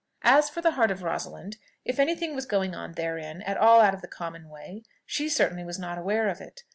As 0.23 0.49
for 0.49 0.61
the 0.63 0.71
heart 0.71 0.89
of 0.89 1.03
Rosalind, 1.03 1.57
if 1.85 1.99
any 1.99 2.15
thing 2.15 2.33
was 2.33 2.47
going 2.47 2.73
on 2.73 2.93
therein 2.93 3.43
at 3.43 3.55
all 3.55 3.81
out 3.81 3.93
of 3.93 4.01
the 4.01 4.07
common 4.07 4.49
way, 4.49 4.81
she 5.05 5.29
certainly 5.29 5.63
was 5.63 5.77
not 5.77 5.99
aware 5.99 6.27
of 6.27 6.41
it. 6.41 6.63